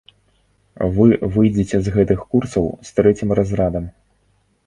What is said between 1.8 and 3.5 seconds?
з гэтых курсаў з трэцім